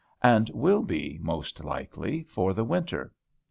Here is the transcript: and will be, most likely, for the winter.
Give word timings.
and 0.23 0.49
will 0.55 0.81
be, 0.81 1.19
most 1.21 1.63
likely, 1.63 2.23
for 2.23 2.55
the 2.55 2.63
winter. 2.65 3.13